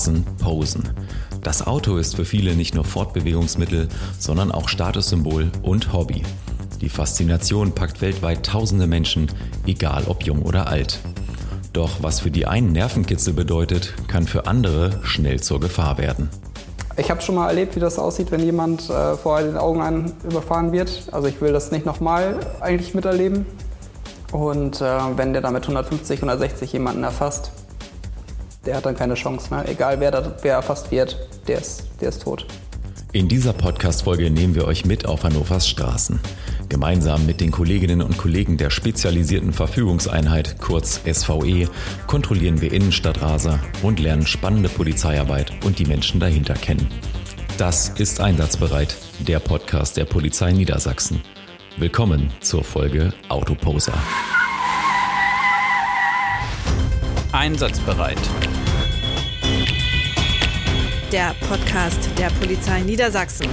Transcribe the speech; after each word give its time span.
Rasen, 0.00 0.24
Posen. 0.42 0.88
Das 1.42 1.66
Auto 1.66 1.98
ist 1.98 2.16
für 2.16 2.24
viele 2.24 2.54
nicht 2.54 2.74
nur 2.74 2.84
Fortbewegungsmittel, 2.84 3.86
sondern 4.18 4.50
auch 4.50 4.70
Statussymbol 4.70 5.52
und 5.60 5.92
Hobby. 5.92 6.22
Die 6.80 6.88
Faszination 6.88 7.72
packt 7.72 8.00
weltweit 8.00 8.46
tausende 8.46 8.86
Menschen, 8.86 9.30
egal 9.66 10.04
ob 10.06 10.22
jung 10.22 10.40
oder 10.40 10.68
alt. 10.68 11.00
Doch 11.74 12.02
was 12.02 12.20
für 12.20 12.30
die 12.30 12.46
einen 12.46 12.72
Nervenkitzel 12.72 13.34
bedeutet, 13.34 13.92
kann 14.08 14.26
für 14.26 14.46
andere 14.46 15.00
schnell 15.02 15.40
zur 15.40 15.60
Gefahr 15.60 15.98
werden. 15.98 16.30
Ich 16.96 17.10
habe 17.10 17.20
schon 17.20 17.34
mal 17.34 17.48
erlebt, 17.48 17.76
wie 17.76 17.80
das 17.80 17.98
aussieht, 17.98 18.30
wenn 18.30 18.42
jemand 18.42 18.88
äh, 18.88 19.16
vor 19.16 19.42
den 19.42 19.58
Augen 19.58 19.82
einen 19.82 20.14
überfahren 20.24 20.72
wird. 20.72 21.10
Also 21.12 21.28
ich 21.28 21.42
will 21.42 21.52
das 21.52 21.72
nicht 21.72 21.84
nochmal 21.84 22.36
eigentlich 22.60 22.94
miterleben. 22.94 23.44
Und 24.32 24.80
äh, 24.80 24.98
wenn 25.16 25.34
der 25.34 25.42
da 25.42 25.50
mit 25.50 25.64
150, 25.64 26.20
160 26.20 26.72
jemanden 26.72 27.04
erfasst, 27.04 27.52
der 28.70 28.76
hat 28.76 28.86
dann 28.86 28.94
keine 28.94 29.14
Chance. 29.14 29.52
Ne? 29.52 29.66
Egal 29.66 29.98
wer, 29.98 30.12
da, 30.12 30.36
wer 30.42 30.54
erfasst 30.54 30.92
wird, 30.92 31.18
der 31.48 31.58
ist, 31.58 31.88
der 32.00 32.10
ist 32.10 32.22
tot. 32.22 32.46
In 33.10 33.26
dieser 33.26 33.52
Podcast-Folge 33.52 34.30
nehmen 34.30 34.54
wir 34.54 34.64
euch 34.64 34.84
mit 34.84 35.06
auf 35.06 35.24
Hannovers 35.24 35.66
Straßen. 35.66 36.20
Gemeinsam 36.68 37.26
mit 37.26 37.40
den 37.40 37.50
Kolleginnen 37.50 38.00
und 38.00 38.16
Kollegen 38.16 38.58
der 38.58 38.70
spezialisierten 38.70 39.52
Verfügungseinheit, 39.52 40.60
kurz 40.60 41.00
SVE, 41.04 41.68
kontrollieren 42.06 42.60
wir 42.60 42.72
Innenstadtraser 42.72 43.58
und 43.82 43.98
lernen 43.98 44.24
spannende 44.24 44.68
Polizeiarbeit 44.68 45.50
und 45.64 45.80
die 45.80 45.86
Menschen 45.86 46.20
dahinter 46.20 46.54
kennen. 46.54 46.86
Das 47.58 47.88
ist 47.88 48.20
Einsatzbereit, 48.20 48.94
der 49.18 49.40
Podcast 49.40 49.96
der 49.96 50.04
Polizei 50.04 50.52
Niedersachsen. 50.52 51.20
Willkommen 51.76 52.32
zur 52.40 52.62
Folge 52.62 53.12
Autoposer. 53.28 53.94
Einsatzbereit. 57.32 58.18
Der 61.12 61.34
Podcast 61.48 62.08
der 62.16 62.28
Polizei 62.28 62.82
Niedersachsen. 62.82 63.48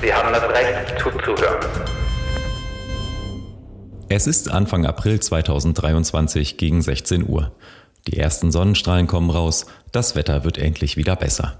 Sie 0.00 0.14
haben 0.14 0.32
das 0.32 0.44
Recht 0.44 1.00
zuzuhören. 1.00 1.66
Es 4.08 4.28
ist 4.28 4.48
Anfang 4.48 4.86
April 4.86 5.18
2023 5.18 6.58
gegen 6.58 6.80
16 6.80 7.28
Uhr. 7.28 7.50
Die 8.06 8.18
ersten 8.18 8.52
Sonnenstrahlen 8.52 9.08
kommen 9.08 9.30
raus, 9.30 9.66
das 9.90 10.14
Wetter 10.14 10.44
wird 10.44 10.58
endlich 10.58 10.96
wieder 10.96 11.16
besser. 11.16 11.58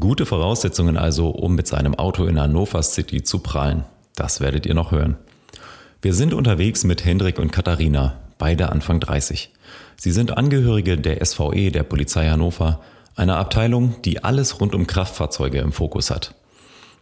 Gute 0.00 0.26
Voraussetzungen 0.26 0.96
also, 0.96 1.28
um 1.28 1.54
mit 1.54 1.68
seinem 1.68 1.94
Auto 1.94 2.24
in 2.24 2.40
Hannover 2.40 2.82
City 2.82 3.22
zu 3.22 3.38
prallen. 3.38 3.84
Das 4.16 4.40
werdet 4.40 4.66
ihr 4.66 4.74
noch 4.74 4.90
hören. 4.90 5.16
Wir 6.02 6.14
sind 6.14 6.34
unterwegs 6.34 6.82
mit 6.82 7.04
Hendrik 7.04 7.38
und 7.38 7.52
Katharina, 7.52 8.16
beide 8.38 8.70
Anfang 8.70 8.98
30. 8.98 9.52
Sie 10.00 10.12
sind 10.12 10.38
Angehörige 10.38 10.96
der 10.96 11.24
SVE 11.26 11.72
der 11.72 11.82
Polizei 11.82 12.28
Hannover, 12.28 12.78
einer 13.16 13.36
Abteilung, 13.36 13.96
die 14.04 14.22
alles 14.22 14.60
rund 14.60 14.76
um 14.76 14.86
Kraftfahrzeuge 14.86 15.58
im 15.58 15.72
Fokus 15.72 16.12
hat. 16.12 16.36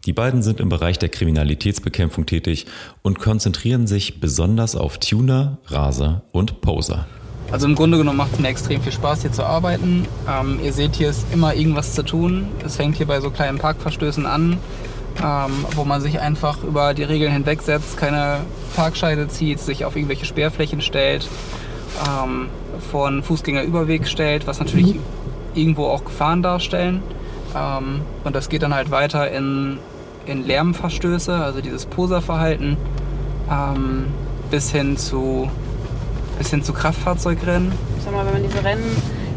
Die 0.06 0.14
beiden 0.14 0.42
sind 0.42 0.60
im 0.60 0.70
Bereich 0.70 0.98
der 0.98 1.10
Kriminalitätsbekämpfung 1.10 2.24
tätig 2.24 2.64
und 3.02 3.18
konzentrieren 3.18 3.86
sich 3.86 4.18
besonders 4.18 4.76
auf 4.76 4.96
Tuner, 4.96 5.58
Raser 5.66 6.22
und 6.32 6.62
Poser. 6.62 7.06
Also 7.52 7.66
im 7.66 7.74
Grunde 7.74 7.98
genommen 7.98 8.16
macht 8.16 8.32
es 8.32 8.38
mir 8.38 8.48
extrem 8.48 8.80
viel 8.80 8.92
Spaß, 8.92 9.20
hier 9.20 9.32
zu 9.32 9.44
arbeiten. 9.44 10.08
Ähm, 10.26 10.58
ihr 10.64 10.72
seht, 10.72 10.96
hier 10.96 11.10
ist 11.10 11.26
immer 11.34 11.54
irgendwas 11.54 11.92
zu 11.92 12.02
tun. 12.02 12.48
Es 12.64 12.76
fängt 12.76 12.96
hier 12.96 13.06
bei 13.06 13.20
so 13.20 13.28
kleinen 13.28 13.58
Parkverstößen 13.58 14.24
an, 14.24 14.56
ähm, 15.22 15.66
wo 15.74 15.84
man 15.84 16.00
sich 16.00 16.18
einfach 16.18 16.64
über 16.64 16.94
die 16.94 17.04
Regeln 17.04 17.30
hinwegsetzt, 17.30 17.98
keine 17.98 18.38
Parkscheide 18.74 19.28
zieht, 19.28 19.60
sich 19.60 19.84
auf 19.84 19.96
irgendwelche 19.96 20.24
Sperrflächen 20.24 20.80
stellt, 20.80 21.28
ähm, 22.04 22.48
vor 22.90 23.08
einen 23.08 23.22
Fußgängerüberweg 23.22 24.06
stellt, 24.06 24.46
was 24.46 24.58
natürlich 24.58 24.94
mhm. 24.94 25.02
irgendwo 25.54 25.86
auch 25.86 26.04
Gefahren 26.04 26.42
darstellen. 26.42 27.02
Ähm, 27.54 28.02
und 28.24 28.36
das 28.36 28.48
geht 28.48 28.62
dann 28.62 28.74
halt 28.74 28.90
weiter 28.90 29.30
in, 29.30 29.78
in 30.26 30.46
Lärmverstöße, 30.46 31.34
also 31.34 31.60
dieses 31.60 31.86
Poserverhalten, 31.86 32.76
ähm, 33.50 34.06
bis 34.50 34.70
hin 34.70 34.96
zu 34.96 35.50
bis 36.38 36.50
hin 36.50 36.62
zu 36.62 36.72
Kraftfahrzeugrennen. 36.72 37.72
Ich 37.96 38.04
sag 38.04 38.12
mal, 38.12 38.26
wenn 38.26 38.34
man 38.34 38.42
diese 38.42 38.62
Rennen, 38.62 38.84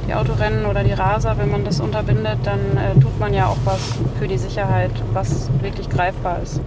die 0.08 0.14
Autorennen 0.14 0.66
oder 0.66 0.84
die 0.84 0.92
Raser, 0.92 1.38
wenn 1.38 1.50
man 1.50 1.64
das 1.64 1.80
unterbindet, 1.80 2.40
dann 2.44 2.60
äh, 2.60 3.00
tut 3.00 3.18
man 3.20 3.34
ja 3.34 3.48
auch 3.48 3.58
was 3.64 3.80
für 4.20 4.28
die 4.28 4.38
Sicherheit, 4.38 4.92
was 5.14 5.50
wirklich 5.62 5.90
greifbar 5.90 6.42
ist. 6.44 6.60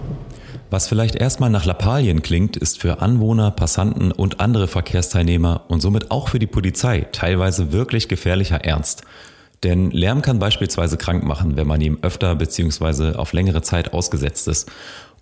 Was 0.73 0.87
vielleicht 0.87 1.13
erstmal 1.13 1.51
nach 1.51 1.65
Lappalien 1.65 2.23
klingt, 2.23 2.57
ist 2.57 2.81
für 2.81 2.99
Anwohner, 2.99 3.51
Passanten 3.51 4.11
und 4.11 4.39
andere 4.39 4.67
Verkehrsteilnehmer 4.67 5.65
und 5.67 5.81
somit 5.81 6.09
auch 6.09 6.29
für 6.29 6.39
die 6.39 6.47
Polizei 6.47 7.05
teilweise 7.11 7.71
wirklich 7.71 8.07
gefährlicher 8.07 8.65
Ernst. 8.65 9.03
Denn 9.61 9.91
Lärm 9.91 10.23
kann 10.23 10.39
beispielsweise 10.39 10.97
krank 10.97 11.25
machen, 11.25 11.57
wenn 11.57 11.67
man 11.67 11.79
ihm 11.79 11.99
öfter 12.01 12.33
bzw. 12.33 13.17
auf 13.17 13.33
längere 13.33 13.61
Zeit 13.61 13.93
ausgesetzt 13.93 14.47
ist. 14.47 14.71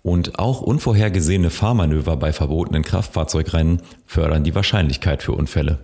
Und 0.02 0.38
auch 0.38 0.62
unvorhergesehene 0.62 1.50
Fahrmanöver 1.50 2.16
bei 2.16 2.32
verbotenen 2.32 2.82
Kraftfahrzeugrennen 2.82 3.82
fördern 4.06 4.44
die 4.44 4.54
Wahrscheinlichkeit 4.54 5.22
für 5.22 5.32
Unfälle. 5.32 5.80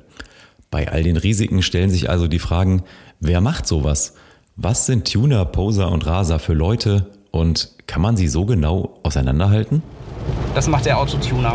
Bei 0.71 0.91
all 0.91 1.03
den 1.03 1.19
Risiken 1.19 1.61
stellen 1.61 1.91
sich 1.91 2.09
also 2.09 2.27
die 2.27 2.39
Fragen, 2.39 2.85
wer 3.21 3.43
macht 3.43 3.67
sowas? 3.67 4.15
Was 4.57 4.87
sind 4.87 5.13
Tuner, 5.13 5.45
Poser 5.45 5.93
und 5.93 6.07
Raser 6.07 6.39
für 6.39 6.55
Leute 6.55 7.11
und 7.33 7.77
kann 7.89 8.03
man 8.03 8.17
sie 8.17 8.29
so 8.29 8.45
genau 8.45 8.91
auseinanderhalten? 9.03 9.83
Das 10.55 10.69
macht 10.69 10.87
der 10.87 10.99
Autotuner. 10.99 11.55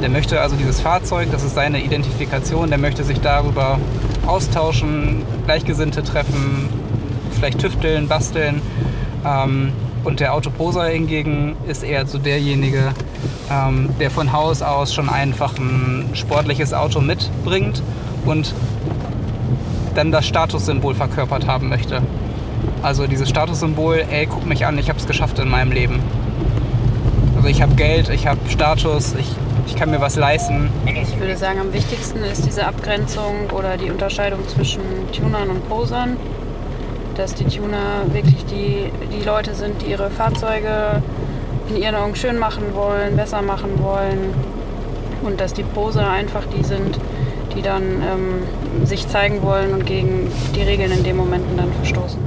Der 0.00 0.08
möchte 0.08 0.40
also 0.40 0.56
dieses 0.56 0.80
Fahrzeug, 0.80 1.28
das 1.30 1.42
ist 1.42 1.54
seine 1.54 1.82
Identifikation, 1.82 2.70
der 2.70 2.78
möchte 2.78 3.04
sich 3.04 3.20
darüber 3.20 3.78
austauschen, 4.26 5.22
Gleichgesinnte 5.44 6.02
treffen, 6.02 6.68
vielleicht 7.32 7.58
tüfteln, 7.58 8.08
basteln. 8.08 8.62
Ähm, 9.26 9.72
und 10.04 10.20
der 10.20 10.34
Autoposer 10.34 10.84
hingegen 10.84 11.56
ist 11.66 11.82
eher 11.82 12.06
so 12.06 12.18
derjenige, 12.18 12.92
ähm, 13.50 13.90
der 13.98 14.10
von 14.10 14.32
Haus 14.32 14.62
aus 14.62 14.94
schon 14.94 15.08
einfach 15.08 15.58
ein 15.58 16.10
sportliches 16.12 16.72
Auto 16.72 17.00
mitbringt 17.00 17.82
und 18.24 18.54
dann 19.94 20.12
das 20.12 20.26
Statussymbol 20.26 20.94
verkörpert 20.94 21.46
haben 21.46 21.68
möchte. 21.68 22.02
Also 22.82 23.06
dieses 23.06 23.28
Statussymbol, 23.28 24.04
ey, 24.10 24.26
guck 24.26 24.46
mich 24.46 24.66
an, 24.66 24.78
ich 24.78 24.88
habe 24.88 24.98
es 24.98 25.06
geschafft 25.06 25.38
in 25.38 25.48
meinem 25.48 25.72
Leben. 25.72 26.00
Also 27.36 27.48
ich 27.48 27.62
habe 27.62 27.74
Geld, 27.74 28.08
ich 28.10 28.26
habe 28.26 28.38
Status, 28.48 29.14
ich, 29.18 29.30
ich 29.66 29.76
kann 29.76 29.90
mir 29.90 30.00
was 30.00 30.16
leisten. 30.16 30.70
Ich 30.86 31.18
würde 31.18 31.36
sagen, 31.36 31.60
am 31.60 31.72
wichtigsten 31.72 32.22
ist 32.24 32.46
diese 32.46 32.66
Abgrenzung 32.66 33.50
oder 33.56 33.76
die 33.76 33.90
Unterscheidung 33.90 34.46
zwischen 34.48 34.82
Tunern 35.12 35.50
und 35.50 35.68
Posern 35.68 36.16
dass 37.16 37.34
die 37.34 37.44
Tuner 37.44 38.04
wirklich 38.12 38.44
die, 38.46 38.90
die 39.12 39.24
Leute 39.24 39.54
sind, 39.54 39.82
die 39.82 39.90
ihre 39.90 40.10
Fahrzeuge 40.10 41.02
in 41.68 41.76
ihren 41.76 41.94
Augen 41.94 42.14
schön 42.14 42.38
machen 42.38 42.74
wollen, 42.74 43.16
besser 43.16 43.42
machen 43.42 43.82
wollen 43.82 44.34
und 45.22 45.40
dass 45.40 45.54
die 45.54 45.62
Poser 45.62 46.08
einfach 46.10 46.44
die 46.46 46.64
sind, 46.64 46.98
die 47.56 47.62
dann 47.62 47.82
ähm, 47.82 48.86
sich 48.86 49.08
zeigen 49.08 49.42
wollen 49.42 49.72
und 49.72 49.86
gegen 49.86 50.30
die 50.54 50.62
Regeln 50.62 50.92
in 50.92 51.04
den 51.04 51.16
Momenten 51.16 51.56
dann 51.56 51.72
verstoßen. 51.72 52.18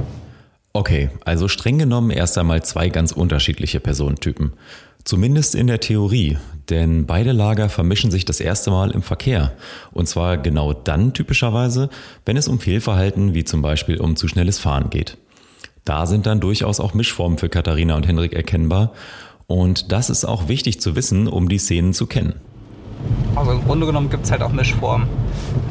Okay, 0.72 1.10
also 1.24 1.48
streng 1.48 1.78
genommen 1.78 2.10
erst 2.10 2.38
einmal 2.38 2.62
zwei 2.62 2.88
ganz 2.88 3.12
unterschiedliche 3.12 3.80
Personentypen. 3.80 4.52
Zumindest 5.04 5.54
in 5.54 5.68
der 5.68 5.80
Theorie, 5.80 6.36
denn 6.68 7.06
beide 7.06 7.32
Lager 7.32 7.68
vermischen 7.70 8.10
sich 8.10 8.24
das 8.24 8.40
erste 8.40 8.70
Mal 8.70 8.90
im 8.90 9.02
Verkehr. 9.02 9.52
Und 9.92 10.06
zwar 10.06 10.36
genau 10.36 10.74
dann 10.74 11.14
typischerweise, 11.14 11.88
wenn 12.26 12.36
es 12.36 12.48
um 12.48 12.60
Fehlverhalten 12.60 13.32
wie 13.32 13.44
zum 13.44 13.62
Beispiel 13.62 13.98
um 13.98 14.16
zu 14.16 14.28
schnelles 14.28 14.58
Fahren 14.58 14.90
geht. 14.90 15.16
Da 15.84 16.04
sind 16.04 16.26
dann 16.26 16.40
durchaus 16.40 16.80
auch 16.80 16.92
Mischformen 16.92 17.38
für 17.38 17.48
Katharina 17.48 17.96
und 17.96 18.06
Henrik 18.06 18.34
erkennbar. 18.34 18.92
Und 19.46 19.90
das 19.92 20.10
ist 20.10 20.26
auch 20.26 20.48
wichtig 20.48 20.82
zu 20.82 20.94
wissen, 20.94 21.26
um 21.26 21.48
die 21.48 21.58
Szenen 21.58 21.94
zu 21.94 22.06
kennen. 22.06 22.34
Also 23.34 23.52
im 23.52 23.64
Grunde 23.64 23.86
genommen 23.86 24.10
gibt 24.10 24.24
es 24.24 24.30
halt 24.30 24.42
auch 24.42 24.52
Mischformen. 24.52 25.08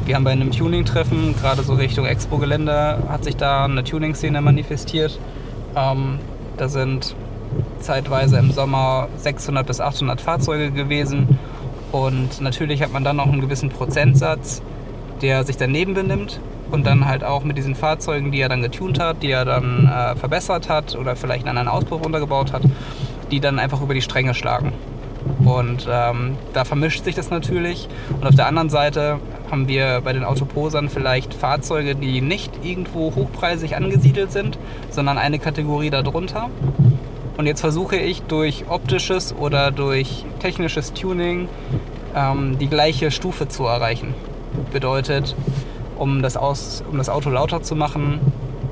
Wir 0.04 0.14
haben 0.14 0.24
bei 0.24 0.30
einem 0.30 0.50
Tuning-Treffen, 0.50 1.34
gerade 1.40 1.62
so 1.62 1.74
Richtung 1.74 2.06
Expo-Gelände, 2.06 2.98
hat 3.08 3.24
sich 3.24 3.36
da 3.36 3.64
eine 3.64 3.84
Tuning-Szene 3.84 4.40
manifestiert. 4.40 5.18
Ähm, 5.76 6.18
da 6.56 6.68
sind 6.68 7.14
zeitweise 7.78 8.38
im 8.38 8.52
Sommer 8.52 9.08
600 9.16 9.66
bis 9.66 9.80
800 9.80 10.20
Fahrzeuge 10.20 10.70
gewesen. 10.70 11.38
Und 11.92 12.40
natürlich 12.40 12.82
hat 12.82 12.92
man 12.92 13.04
dann 13.04 13.16
noch 13.16 13.26
einen 13.26 13.40
gewissen 13.40 13.68
Prozentsatz, 13.70 14.62
der 15.22 15.44
sich 15.44 15.56
daneben 15.56 15.94
benimmt 15.94 16.40
und 16.70 16.86
dann 16.86 17.06
halt 17.06 17.24
auch 17.24 17.44
mit 17.44 17.56
diesen 17.56 17.74
Fahrzeugen, 17.74 18.30
die 18.30 18.40
er 18.40 18.48
dann 18.48 18.62
getunt 18.62 19.00
hat, 19.00 19.22
die 19.22 19.30
er 19.30 19.44
dann 19.44 19.86
äh, 19.86 20.16
verbessert 20.16 20.68
hat 20.68 20.96
oder 20.96 21.16
vielleicht 21.16 21.46
einen 21.46 21.56
anderen 21.56 21.76
Auspuff 21.76 22.04
untergebaut 22.04 22.52
hat, 22.52 22.62
die 23.30 23.40
dann 23.40 23.58
einfach 23.58 23.80
über 23.80 23.94
die 23.94 24.02
Stränge 24.02 24.34
schlagen. 24.34 24.72
Und 25.44 25.88
ähm, 25.90 26.36
da 26.52 26.64
vermischt 26.64 27.04
sich 27.04 27.14
das 27.14 27.30
natürlich. 27.30 27.88
Und 28.20 28.26
auf 28.26 28.34
der 28.34 28.46
anderen 28.46 28.70
Seite 28.70 29.18
haben 29.50 29.68
wir 29.68 30.00
bei 30.02 30.12
den 30.12 30.24
Autoposern 30.24 30.88
vielleicht 30.88 31.34
Fahrzeuge, 31.34 31.94
die 31.94 32.20
nicht 32.20 32.64
irgendwo 32.64 33.14
hochpreisig 33.14 33.76
angesiedelt 33.76 34.32
sind, 34.32 34.58
sondern 34.90 35.18
eine 35.18 35.38
Kategorie 35.38 35.90
darunter. 35.90 36.50
Und 37.36 37.46
jetzt 37.46 37.60
versuche 37.60 37.96
ich 37.96 38.22
durch 38.22 38.64
optisches 38.68 39.34
oder 39.34 39.70
durch 39.70 40.24
technisches 40.40 40.92
Tuning 40.92 41.48
ähm, 42.14 42.58
die 42.58 42.68
gleiche 42.68 43.10
Stufe 43.10 43.48
zu 43.48 43.64
erreichen. 43.64 44.14
Bedeutet, 44.72 45.36
um 45.96 46.20
das, 46.20 46.36
Aus, 46.36 46.82
um 46.90 46.98
das 46.98 47.08
Auto 47.08 47.30
lauter 47.30 47.62
zu 47.62 47.76
machen, 47.76 48.20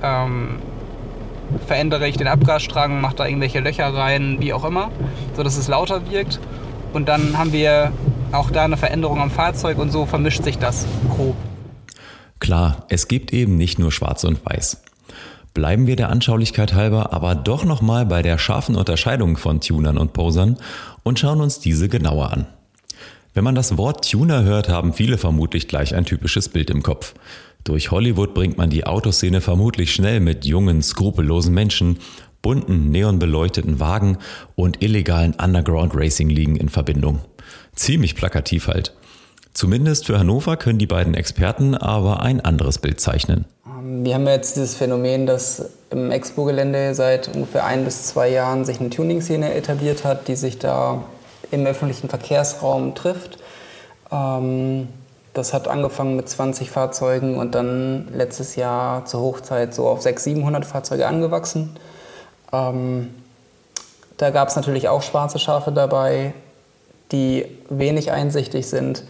ähm, 0.03 0.57
verändere 1.67 2.09
ich 2.09 2.17
den 2.17 2.27
Abgasstrang, 2.27 3.01
mache 3.01 3.17
da 3.17 3.27
irgendwelche 3.27 3.61
Löcher 3.61 3.93
rein, 3.93 4.37
wie 4.41 4.53
auch 4.53 4.65
immer, 4.65 4.91
sodass 5.35 5.57
es 5.57 5.69
lauter 5.69 6.11
wirkt. 6.11 6.41
Und 6.93 7.09
dann 7.09 7.37
haben 7.37 7.53
wir 7.53 7.93
auch 8.33 8.51
da 8.51 8.65
eine 8.65 8.77
Veränderung 8.77 9.21
am 9.21 9.31
Fahrzeug 9.31 9.79
und 9.79 9.91
so 9.91 10.07
vermischt 10.07 10.43
sich 10.43 10.59
das 10.59 10.87
grob. 11.11 11.37
Klar, 12.39 12.87
es 12.89 13.09
gibt 13.09 13.33
eben 13.33 13.57
nicht 13.57 13.79
nur 13.79 13.93
Schwarz 13.93 14.25
und 14.25 14.45
Weiß. 14.45 14.83
Bleiben 15.55 15.87
wir 15.87 15.97
der 15.97 16.11
Anschaulichkeit 16.11 16.75
halber 16.75 17.15
aber 17.15 17.35
doch 17.35 17.65
nochmal 17.65 18.05
bei 18.05 18.21
der 18.21 18.37
scharfen 18.37 18.77
Unterscheidung 18.77 19.39
von 19.39 19.61
Tunern 19.61 19.97
und 19.97 20.13
Posern 20.13 20.59
und 21.03 21.19
schauen 21.19 21.41
uns 21.41 21.61
diese 21.61 21.89
genauer 21.89 22.33
an. 22.33 22.47
Wenn 23.33 23.45
man 23.45 23.55
das 23.55 23.77
Wort 23.77 24.11
Tuner 24.11 24.45
hört, 24.45 24.69
haben 24.69 24.93
viele 24.93 25.19
vermutlich 25.19 25.69
gleich 25.69 25.95
ein 25.95 26.05
typisches 26.05 26.49
Bild 26.49 26.71
im 26.71 26.83
Kopf. 26.83 27.15
Durch 27.67 27.91
Hollywood 27.91 28.33
bringt 28.33 28.57
man 28.57 28.71
die 28.71 28.87
Autoszene 28.87 29.41
vermutlich 29.41 29.93
schnell 29.93 30.21
mit 30.21 30.45
jungen, 30.45 30.83
skrupellosen 30.83 31.53
Menschen, 31.53 31.99
bunten, 32.41 32.93
neonbeleuchteten 32.93 33.81
Wagen 33.81 34.19
und 34.55 34.85
illegalen 34.85 35.35
Underground 35.35 35.93
Racing 35.97 36.29
Ligen 36.29 36.55
in 36.55 36.69
Verbindung. 36.69 37.19
Ziemlich 37.75 38.15
plakativ 38.15 38.69
halt. 38.69 38.95
Zumindest 39.53 40.07
für 40.07 40.17
Hannover 40.17 40.57
können 40.57 40.79
die 40.79 40.87
beiden 40.87 41.15
Experten 41.15 41.75
aber 41.75 42.23
ein 42.23 42.41
anderes 42.41 42.79
Bild 42.79 43.01
zeichnen. 43.01 43.47
Wir 43.83 44.15
haben 44.15 44.29
jetzt 44.29 44.55
dieses 44.55 44.77
Phänomen, 44.77 45.27
dass 45.27 45.69
im 45.91 46.12
Expo-Gelände 46.12 46.95
seit 46.95 47.35
ungefähr 47.35 47.65
ein 47.67 47.85
bis 47.85 48.05
zwei 48.05 48.29
Jahren 48.29 48.65
sich 48.65 48.79
eine 48.79 48.91
Tuning-Szene 48.91 49.55
etabliert 49.55 50.05
hat, 50.05 50.29
die 50.29 50.37
sich 50.37 50.61
da 50.61 51.03
im 51.51 51.67
öffentlichen 51.67 52.09
Verkehrsraum 52.09 52.95
trifft. 52.95 53.39
Ähm, 54.12 54.87
das 55.37 55.53
hat 55.53 55.69
angefangen 55.69 56.17
mit 56.17 56.29
20 56.29 56.71
Fahrzeugen 56.71 57.37
und 57.38 57.55
dann 57.55 58.09
letztes 58.12 58.56
Jahr 58.56 59.05
zur 59.05 59.21
Hochzeit 59.21 59.75
so 59.75 59.88
auf 59.88 60.03
600, 60.03 60.37
700 60.37 60.65
Fahrzeuge 60.65 61.06
angewachsen. 61.06 61.77
Ähm, 62.53 63.15
da 64.17 64.31
gab 64.31 64.49
es 64.49 64.56
natürlich 64.56 64.88
auch 64.88 65.03
schwarze 65.03 65.38
Schafe 65.38 65.73
dabei, 65.73 66.33
die 67.12 67.47
wenig 67.69 68.12
einsichtig 68.12 68.67
sind 68.67 69.05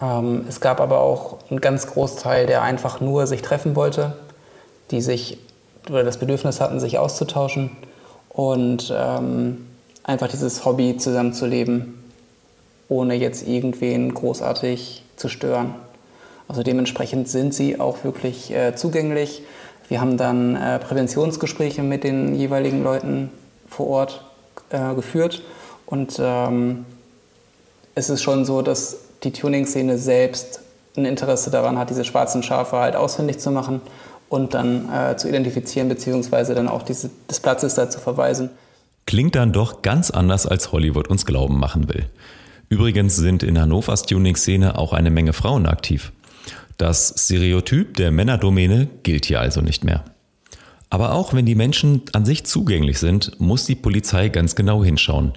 ähm, 0.00 0.44
es 0.48 0.60
gab 0.60 0.80
aber 0.80 1.00
auch 1.00 1.38
einen 1.50 1.60
ganz 1.60 1.86
Großteil, 1.86 2.46
der 2.46 2.62
einfach 2.62 3.00
nur 3.00 3.26
sich 3.26 3.42
treffen 3.42 3.76
wollte, 3.76 4.16
die 4.90 5.00
sich 5.00 5.38
oder 5.88 6.04
das 6.04 6.18
Bedürfnis 6.18 6.60
hatten, 6.60 6.80
sich 6.80 6.98
auszutauschen 6.98 7.70
und 8.30 8.92
ähm, 8.96 9.66
einfach 10.02 10.28
dieses 10.28 10.64
Hobby 10.64 10.96
zusammenzuleben, 10.96 12.02
ohne 12.88 13.14
jetzt 13.14 13.46
irgendwen 13.46 14.12
großartig 14.14 15.03
zu 15.16 15.28
stören. 15.28 15.74
Also 16.48 16.62
dementsprechend 16.62 17.28
sind 17.28 17.54
sie 17.54 17.80
auch 17.80 18.04
wirklich 18.04 18.52
äh, 18.52 18.74
zugänglich. 18.74 19.42
Wir 19.88 20.00
haben 20.00 20.16
dann 20.16 20.56
äh, 20.56 20.78
Präventionsgespräche 20.78 21.82
mit 21.82 22.04
den 22.04 22.34
jeweiligen 22.34 22.82
Leuten 22.82 23.30
vor 23.68 23.86
Ort 23.88 24.24
äh, 24.70 24.94
geführt 24.94 25.42
und 25.86 26.18
ähm, 26.20 26.84
es 27.94 28.10
ist 28.10 28.22
schon 28.22 28.44
so, 28.44 28.62
dass 28.62 28.98
die 29.22 29.32
Tuning-Szene 29.32 29.98
selbst 29.98 30.60
ein 30.96 31.04
Interesse 31.04 31.50
daran 31.50 31.78
hat, 31.78 31.90
diese 31.90 32.04
schwarzen 32.04 32.42
Schafe 32.42 32.76
halt 32.76 32.96
ausfindig 32.96 33.38
zu 33.38 33.50
machen 33.50 33.80
und 34.28 34.54
dann 34.54 34.88
äh, 34.92 35.16
zu 35.16 35.28
identifizieren, 35.28 35.88
beziehungsweise 35.88 36.54
dann 36.54 36.68
auch 36.68 36.82
diese, 36.82 37.10
des 37.30 37.40
Platzes 37.40 37.74
da 37.74 37.90
zu 37.90 38.00
verweisen. 38.00 38.50
Klingt 39.06 39.34
dann 39.34 39.52
doch 39.52 39.82
ganz 39.82 40.10
anders, 40.10 40.46
als 40.46 40.72
Hollywood 40.72 41.08
uns 41.08 41.26
glauben 41.26 41.58
machen 41.58 41.88
will. 41.88 42.06
Übrigens 42.74 43.14
sind 43.14 43.44
in 43.44 43.56
Hannovers 43.56 44.02
Tuning-Szene 44.02 44.76
auch 44.76 44.92
eine 44.92 45.12
Menge 45.12 45.32
Frauen 45.32 45.66
aktiv. 45.66 46.10
Das 46.76 47.14
Stereotyp 47.16 47.94
der 47.94 48.10
Männerdomäne 48.10 48.88
gilt 49.04 49.26
hier 49.26 49.38
also 49.38 49.60
nicht 49.60 49.84
mehr. 49.84 50.02
Aber 50.90 51.12
auch 51.12 51.32
wenn 51.34 51.46
die 51.46 51.54
Menschen 51.54 52.02
an 52.14 52.24
sich 52.24 52.42
zugänglich 52.46 52.98
sind, 52.98 53.38
muss 53.38 53.64
die 53.64 53.76
Polizei 53.76 54.28
ganz 54.28 54.56
genau 54.56 54.82
hinschauen. 54.82 55.34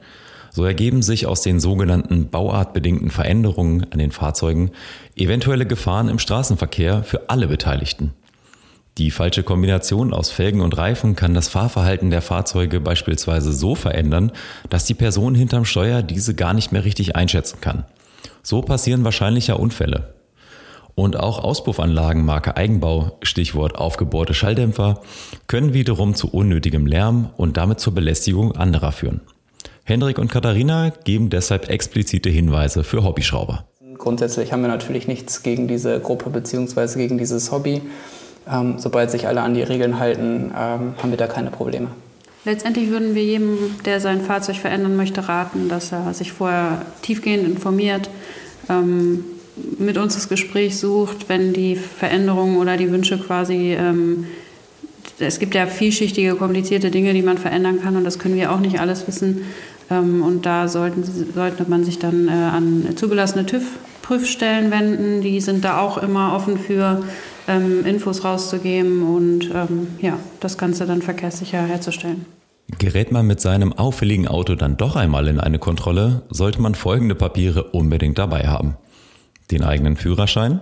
So 0.51 0.65
ergeben 0.65 1.03
sich 1.03 1.27
aus 1.27 1.43
den 1.43 1.59
sogenannten 1.59 2.31
bauartbedingten 2.31 3.11
Veränderungen 3.11 3.85
an 3.91 3.99
den 3.99 4.09
Fahrzeugen 4.09 4.71
eventuelle 5.15 5.67
Gefahren 5.67 6.09
im 6.09 6.17
Straßenverkehr 6.17 7.03
für 7.03 7.29
alle 7.29 7.45
Beteiligten. 7.45 8.13
Die 8.97 9.11
falsche 9.11 9.43
Kombination 9.43 10.11
aus 10.11 10.31
Felgen 10.31 10.61
und 10.61 10.75
Reifen 10.75 11.15
kann 11.15 11.35
das 11.35 11.49
Fahrverhalten 11.49 12.09
der 12.09 12.23
Fahrzeuge 12.23 12.79
beispielsweise 12.79 13.53
so 13.53 13.75
verändern, 13.75 14.31
dass 14.71 14.85
die 14.85 14.95
Person 14.95 15.35
hinterm 15.35 15.65
Steuer 15.65 16.01
diese 16.01 16.33
gar 16.33 16.55
nicht 16.55 16.71
mehr 16.71 16.83
richtig 16.83 17.15
einschätzen 17.15 17.61
kann. 17.61 17.85
So 18.41 18.61
passieren 18.61 19.03
wahrscheinlicher 19.03 19.59
Unfälle. 19.59 20.15
Und 20.95 21.19
auch 21.19 21.43
Auspuffanlagen 21.43 22.25
Marke 22.25 22.57
Eigenbau, 22.57 23.19
Stichwort 23.21 23.77
aufgebohrte 23.77 24.33
Schalldämpfer, 24.33 25.01
können 25.45 25.73
wiederum 25.73 26.15
zu 26.15 26.29
unnötigem 26.29 26.87
Lärm 26.87 27.29
und 27.37 27.55
damit 27.55 27.79
zur 27.79 27.93
Belästigung 27.93 28.53
anderer 28.53 28.91
führen. 28.91 29.21
Hendrik 29.83 30.17
und 30.17 30.31
Katharina 30.31 30.91
geben 31.03 31.29
deshalb 31.29 31.69
explizite 31.69 32.31
Hinweise 32.31 32.83
für 32.83 33.03
Hobbyschrauber. 33.03 33.67
Grundsätzlich 33.99 34.51
haben 34.51 34.61
wir 34.61 34.69
natürlich 34.69 35.07
nichts 35.07 35.43
gegen 35.43 35.67
diese 35.67 35.99
Gruppe 35.99 36.31
bzw. 36.31 36.97
gegen 36.97 37.19
dieses 37.19 37.51
Hobby. 37.51 37.83
Ähm, 38.51 38.75
sobald 38.77 39.11
sich 39.11 39.27
alle 39.27 39.41
an 39.41 39.53
die 39.53 39.63
Regeln 39.63 39.99
halten, 39.99 40.51
ähm, 40.57 40.93
haben 41.01 41.09
wir 41.09 41.17
da 41.17 41.27
keine 41.27 41.51
Probleme. 41.51 41.87
Letztendlich 42.45 42.89
würden 42.89 43.13
wir 43.13 43.23
jedem, 43.23 43.57
der 43.85 43.99
sein 43.99 44.21
Fahrzeug 44.21 44.55
verändern 44.55 44.95
möchte, 44.95 45.27
raten, 45.27 45.67
dass 45.67 45.91
er 45.91 46.13
sich 46.13 46.31
vorher 46.31 46.83
tiefgehend 47.01 47.45
informiert, 47.45 48.09
ähm, 48.69 49.25
mit 49.79 49.97
uns 49.97 50.13
das 50.13 50.29
Gespräch 50.29 50.77
sucht, 50.77 51.29
wenn 51.29 51.51
die 51.51 51.75
Veränderungen 51.75 52.57
oder 52.57 52.77
die 52.77 52.91
Wünsche 52.91 53.17
quasi 53.17 53.75
ähm, 53.77 54.27
es 55.19 55.39
gibt 55.39 55.55
ja 55.55 55.65
vielschichtige, 55.65 56.35
komplizierte 56.35 56.91
Dinge, 56.91 57.13
die 57.13 57.21
man 57.21 57.37
verändern 57.37 57.81
kann 57.81 57.95
und 57.95 58.03
das 58.03 58.19
können 58.19 58.35
wir 58.35 58.51
auch 58.51 58.59
nicht 58.59 58.79
alles 58.79 59.07
wissen. 59.07 59.43
Ähm, 59.89 60.21
und 60.21 60.45
da 60.45 60.67
sollten, 60.67 61.03
sollte 61.03 61.65
man 61.67 61.83
sich 61.83 61.99
dann 61.99 62.27
äh, 62.27 62.31
an 62.31 62.87
zugelassene 62.95 63.45
TÜV-Prüfstellen 63.45 64.69
wenden. 64.71 65.21
Die 65.21 65.41
sind 65.41 65.65
da 65.65 65.79
auch 65.79 65.97
immer 65.97 66.33
offen 66.33 66.59
für 66.59 67.03
ähm, 67.47 67.85
Infos 67.85 68.23
rauszugeben 68.23 69.03
und 69.03 69.51
ähm, 69.53 69.87
ja, 70.01 70.19
das 70.39 70.57
Ganze 70.57 70.85
dann 70.85 71.01
verkehrssicher 71.01 71.61
herzustellen. 71.61 72.25
Gerät 72.79 73.11
man 73.11 73.25
mit 73.25 73.39
seinem 73.39 73.71
auffälligen 73.71 74.27
Auto 74.27 74.55
dann 74.55 74.75
doch 74.75 74.95
einmal 74.95 75.27
in 75.27 75.39
eine 75.39 75.57
Kontrolle, 75.57 76.23
sollte 76.29 76.61
man 76.61 76.75
folgende 76.75 77.15
Papiere 77.15 77.63
unbedingt 77.63 78.17
dabei 78.17 78.47
haben. 78.47 78.75
Den 79.51 79.63
eigenen 79.63 79.95
Führerschein, 79.95 80.59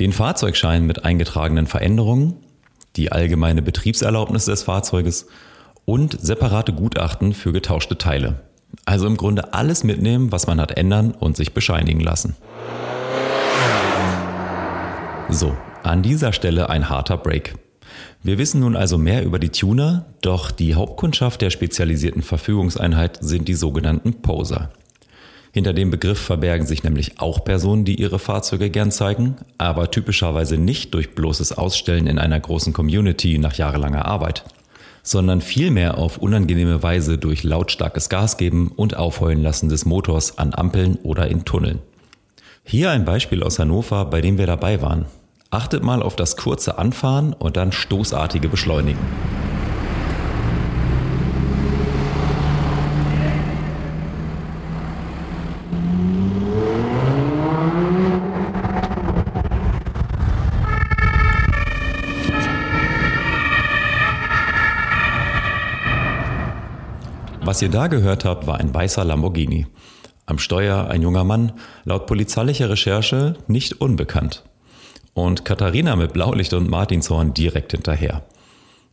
den 0.00 0.12
Fahrzeugschein 0.12 0.86
mit 0.86 1.04
eingetragenen 1.04 1.68
Veränderungen, 1.68 2.34
die 2.96 3.12
allgemeine 3.12 3.62
Betriebserlaubnis 3.62 4.46
des 4.46 4.64
Fahrzeuges 4.64 5.26
und 5.84 6.20
separate 6.20 6.72
Gutachten 6.72 7.32
für 7.32 7.52
getauschte 7.52 7.96
Teile. 7.96 8.40
Also 8.84 9.06
im 9.06 9.16
Grunde 9.16 9.54
alles 9.54 9.84
mitnehmen, 9.84 10.32
was 10.32 10.48
man 10.48 10.60
hat 10.60 10.76
ändern 10.76 11.12
und 11.12 11.36
sich 11.36 11.54
bescheinigen 11.54 12.00
lassen. 12.00 12.34
So, 15.28 15.56
an 15.86 16.02
dieser 16.02 16.32
Stelle 16.32 16.68
ein 16.70 16.88
harter 16.88 17.16
Break. 17.16 17.54
Wir 18.22 18.38
wissen 18.38 18.60
nun 18.60 18.76
also 18.76 18.98
mehr 18.98 19.24
über 19.24 19.38
die 19.38 19.50
Tuner, 19.50 20.06
doch 20.20 20.50
die 20.50 20.74
Hauptkundschaft 20.74 21.40
der 21.40 21.50
spezialisierten 21.50 22.22
Verfügungseinheit 22.22 23.18
sind 23.20 23.48
die 23.48 23.54
sogenannten 23.54 24.20
Poser. 24.22 24.70
Hinter 25.52 25.72
dem 25.72 25.90
Begriff 25.90 26.18
verbergen 26.18 26.66
sich 26.66 26.84
nämlich 26.84 27.18
auch 27.20 27.44
Personen, 27.44 27.84
die 27.84 28.00
ihre 28.00 28.18
Fahrzeuge 28.18 28.68
gern 28.68 28.90
zeigen, 28.90 29.36
aber 29.56 29.90
typischerweise 29.90 30.58
nicht 30.58 30.92
durch 30.92 31.14
bloßes 31.14 31.56
Ausstellen 31.56 32.06
in 32.06 32.18
einer 32.18 32.38
großen 32.38 32.72
Community 32.72 33.38
nach 33.38 33.54
jahrelanger 33.54 34.04
Arbeit 34.04 34.44
sondern 35.06 35.40
vielmehr 35.40 35.98
auf 35.98 36.18
unangenehme 36.18 36.82
Weise 36.82 37.16
durch 37.16 37.44
lautstarkes 37.44 38.08
Gas 38.08 38.36
geben 38.36 38.72
und 38.74 38.96
Aufheulen 38.96 39.40
lassen 39.40 39.68
des 39.68 39.86
Motors 39.86 40.36
an 40.36 40.52
Ampeln 40.52 40.96
oder 41.04 41.28
in 41.28 41.44
Tunneln. 41.44 41.78
Hier 42.64 42.90
ein 42.90 43.04
Beispiel 43.04 43.44
aus 43.44 43.60
Hannover, 43.60 44.06
bei 44.06 44.20
dem 44.20 44.36
wir 44.36 44.46
dabei 44.46 44.82
waren. 44.82 45.06
Achtet 45.50 45.82
mal 45.82 46.02
auf 46.02 46.16
das 46.16 46.36
kurze 46.36 46.78
Anfahren 46.78 47.32
und 47.32 47.56
dann 47.56 47.70
stoßartige 47.70 48.48
Beschleunigen. 48.48 48.98
Was 67.42 67.62
ihr 67.62 67.68
da 67.68 67.86
gehört 67.86 68.24
habt, 68.24 68.48
war 68.48 68.58
ein 68.58 68.74
weißer 68.74 69.04
Lamborghini. 69.04 69.68
Am 70.26 70.40
Steuer 70.40 70.88
ein 70.88 71.02
junger 71.02 71.22
Mann, 71.22 71.52
laut 71.84 72.06
polizeilicher 72.06 72.68
Recherche 72.68 73.34
nicht 73.46 73.80
unbekannt. 73.80 74.42
Und 75.16 75.46
Katharina 75.46 75.96
mit 75.96 76.12
Blaulicht 76.12 76.52
und 76.52 76.68
Martinshorn 76.68 77.32
direkt 77.32 77.72
hinterher. 77.72 78.22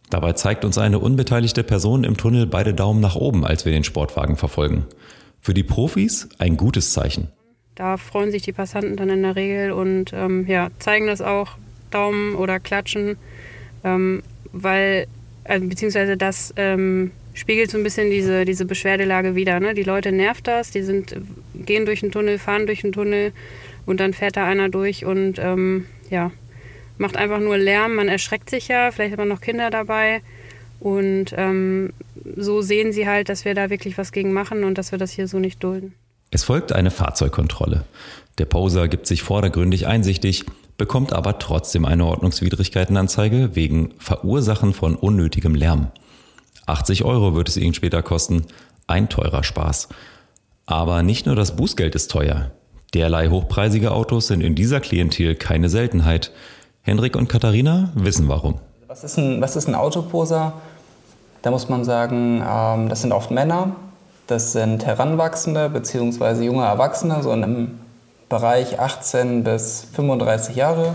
Dabei 0.10 0.32
zeigt 0.32 0.64
uns 0.64 0.78
eine 0.78 1.00
unbeteiligte 1.00 1.64
Person 1.64 2.06
im 2.06 2.16
Tunnel 2.16 2.48
beide 2.48 2.74
Daumen 2.74 3.02
nach 3.02 3.18
oben, 3.18 3.44
als 3.46 3.66
wir 3.66 3.74
den 3.74 3.84
Sportwagen 3.84 4.38
verfolgen. 4.38 4.86
Für 5.42 5.54
die 5.54 5.64
Profis 5.64 6.30
ein 6.38 6.56
gutes 6.56 6.94
Zeichen. 6.94 7.28
Da 7.76 7.98
freuen 7.98 8.32
sich 8.32 8.42
die 8.42 8.54
Passanten 8.54 8.96
dann 8.96 9.10
in 9.10 9.22
der 9.22 9.36
Regel 9.36 9.74
und 9.74 10.14
ähm, 10.14 10.48
ja, 10.48 10.70
zeigen 10.80 11.08
das 11.08 11.20
auch 11.20 11.58
Daumen 11.92 12.36
oder 12.36 12.58
klatschen, 12.62 13.18
ähm, 13.84 14.24
weil, 14.54 15.08
äh, 15.44 15.60
beziehungsweise 15.60 16.16
das 16.16 16.54
ähm, 16.56 17.12
spiegelt 17.34 17.70
so 17.70 17.78
ein 17.78 17.84
bisschen 17.84 18.10
diese, 18.10 18.46
diese 18.46 18.64
Beschwerdelage 18.64 19.36
wieder. 19.36 19.60
Ne? 19.60 19.74
Die 19.74 19.84
Leute 19.84 20.14
nervt 20.14 20.48
das, 20.48 20.72
die 20.72 20.84
sind, 20.84 21.18
gehen 21.54 21.86
durch 21.86 22.00
den 22.00 22.14
Tunnel, 22.14 22.40
fahren 22.40 22.66
durch 22.66 22.80
den 22.80 22.94
Tunnel 22.94 23.34
und 23.86 24.00
dann 24.00 24.14
fährt 24.14 24.38
da 24.38 24.46
einer 24.46 24.70
durch 24.70 25.04
und 25.04 25.38
ähm, 25.38 25.86
ja, 26.14 26.32
macht 26.98 27.18
einfach 27.18 27.40
nur 27.40 27.58
Lärm. 27.58 27.96
Man 27.96 28.08
erschreckt 28.08 28.50
sich 28.50 28.70
ja, 28.70 28.92
vielleicht 28.92 29.12
hat 29.12 29.20
man 29.20 29.28
noch 29.28 29.42
Kinder 29.42 29.70
dabei. 29.70 30.22
Und 30.80 31.34
ähm, 31.38 31.94
so 32.36 32.62
sehen 32.62 32.94
sie 32.94 33.08
halt, 33.08 33.30
dass 33.30 33.46
wir 33.46 33.56
da 33.56 33.70
wirklich 33.70 33.98
was 33.98 34.12
gegen 34.12 34.34
machen 34.34 34.64
und 34.64 34.78
dass 34.78 34.92
wir 34.92 35.00
das 35.00 35.12
hier 35.12 35.28
so 35.28 35.40
nicht 35.40 35.64
dulden. 35.64 35.94
Es 36.32 36.44
folgt 36.44 36.74
eine 36.74 36.92
Fahrzeugkontrolle. 36.92 37.84
Der 38.38 38.46
Poser 38.46 38.88
gibt 38.88 39.08
sich 39.08 39.22
vordergründig 39.22 39.88
einsichtig, 39.88 40.46
bekommt 40.78 41.14
aber 41.14 41.40
trotzdem 41.40 41.86
eine 41.86 42.06
Ordnungswidrigkeitenanzeige 42.06 43.56
wegen 43.56 43.94
Verursachen 44.00 44.74
von 44.74 44.96
unnötigem 44.96 45.56
Lärm. 45.56 45.92
80 46.66 47.04
Euro 47.04 47.36
wird 47.36 47.50
es 47.50 47.58
ihn 47.58 47.74
später 47.74 48.02
kosten. 48.02 48.46
Ein 48.88 49.10
teurer 49.10 49.44
Spaß. 49.44 49.90
Aber 50.66 51.04
nicht 51.04 51.26
nur 51.26 51.36
das 51.36 51.56
Bußgeld 51.56 51.96
ist 51.96 52.10
teuer. 52.12 52.52
Derlei 52.94 53.30
hochpreisige 53.30 53.92
Autos 53.92 54.28
sind 54.28 54.42
in 54.42 54.56
dieser 54.56 54.80
Klientel 54.80 55.36
keine 55.36 55.70
Seltenheit. 55.70 56.32
Henrik 56.82 57.16
und 57.16 57.28
Katharina 57.28 57.90
wissen 57.96 58.28
warum. 58.28 58.60
Was 58.88 59.04
ist 59.04 59.18
ein, 59.18 59.42
was 59.42 59.56
ist 59.56 59.68
ein 59.68 59.76
Autoposer? 59.76 60.54
Da 61.42 61.50
muss 61.50 61.70
man 61.70 61.84
sagen, 61.84 62.44
ähm, 62.48 62.90
das 62.90 63.02
sind 63.02 63.12
oft 63.12 63.32
Männer, 63.32 63.76
das 64.28 64.54
sind 64.54 64.86
Heranwachsende 64.86 65.70
bzw. 65.70 66.46
junge 66.46 66.66
Erwachsene, 66.66 67.24
so 67.24 67.34
im 67.34 67.80
Bereich 68.30 68.80
18 68.80 69.44
bis 69.44 69.88
35 69.94 70.56
Jahre, 70.56 70.94